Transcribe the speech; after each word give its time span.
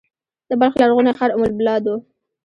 د 0.49 0.51
بلخ 0.59 0.73
لرغونی 0.81 1.11
ښار 1.17 1.31
ام 1.35 1.41
البلاد 1.47 1.83
و 1.91 1.95